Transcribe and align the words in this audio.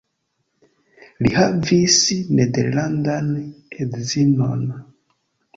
Li 1.25 1.33
havis 1.35 1.99
nederlandan 2.39 3.29
edzinon. 3.87 4.65